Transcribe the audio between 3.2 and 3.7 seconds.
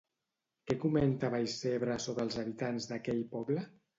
poble?